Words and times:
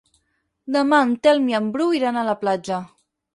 Demà 0.75 1.01
en 1.07 1.13
Telm 1.27 1.45
i 1.51 1.57
en 1.59 1.67
Bru 1.77 1.87
iran 1.99 2.19
a 2.19 2.25
la 2.31 2.37
platja. 2.41 2.81